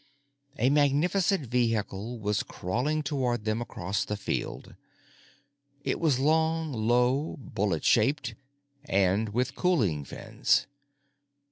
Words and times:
A 0.57 0.71
magnificent 0.71 1.45
vehicle 1.45 2.17
was 2.19 2.41
crawling 2.41 3.03
toward 3.03 3.45
them 3.45 3.61
across 3.61 4.03
the 4.03 4.17
field. 4.17 4.73
It 5.83 5.99
was 5.99 6.17
long, 6.17 6.73
low, 6.73 7.35
bullet 7.37 7.85
shaped—and 7.85 9.29
with 9.29 9.53
cooling 9.53 10.03
fins. 10.03 10.65